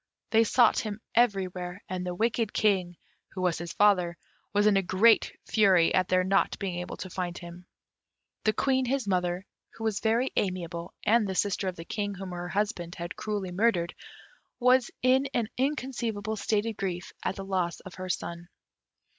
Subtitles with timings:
[0.31, 2.97] They sought him everywhere, and the wicked King,
[3.33, 4.17] who was his father,
[4.51, 7.67] was in a great fury at their not being able to find him.
[8.43, 9.45] The Queen, his mother,
[9.75, 13.93] who was very amiable, and sister of the King whom her husband had cruelly murdered,
[14.59, 18.49] was in an inconceivable state of grief at the loss of her son.